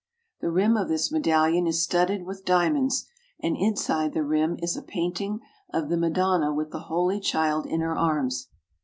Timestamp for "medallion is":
1.11-1.83